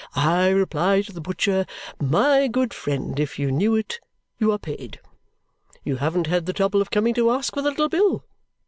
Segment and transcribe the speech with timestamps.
[0.15, 1.67] I reply to the butcher,
[1.99, 3.99] 'My good friend, if you knew it,
[4.39, 4.99] you are paid.
[5.83, 8.25] You haven't had the trouble of coming to ask for the little bill.